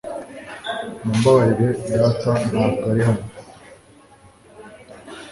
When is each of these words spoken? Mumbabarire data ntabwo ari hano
Mumbabarire 1.03 1.69
data 1.99 2.31
ntabwo 2.49 2.83
ari 2.91 3.01
hano 3.07 3.23